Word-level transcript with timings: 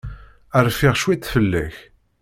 Rfiɣ 0.65 0.93
cwiṭ 1.01 1.23
fell-ak. 1.33 1.75